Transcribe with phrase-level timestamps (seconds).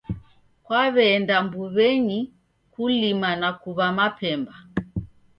[0.65, 2.19] Kwaw'eenda mbuw'enyi
[2.73, 4.55] kulima na kuw'a mapemba.